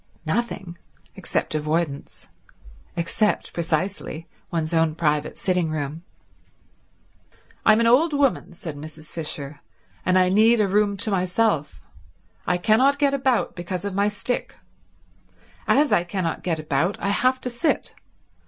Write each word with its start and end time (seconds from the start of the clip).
Nothing, 0.25 0.79
except 1.15 1.53
avoidance; 1.53 2.27
except, 2.95 3.53
precisely, 3.53 4.27
one's 4.51 4.73
own 4.73 4.95
private 4.95 5.37
sitting 5.37 5.69
room. 5.69 6.01
"I'm 7.67 7.79
an 7.79 7.85
old 7.85 8.11
woman," 8.11 8.53
said 8.53 8.75
Mrs. 8.77 9.05
Fisher, 9.11 9.59
"and 10.03 10.17
I 10.17 10.29
need 10.29 10.59
a 10.59 10.67
room 10.67 10.97
to 10.97 11.11
myself. 11.11 11.83
I 12.47 12.57
cannot 12.57 12.97
get 12.97 13.13
about, 13.13 13.55
because 13.55 13.85
of 13.85 13.93
my 13.93 14.07
stick. 14.07 14.55
As 15.67 15.91
I 15.91 16.03
cannot 16.03 16.41
get 16.41 16.57
about 16.57 16.97
I 16.99 17.09
have 17.09 17.39
to 17.41 17.49
sit. 17.51 17.93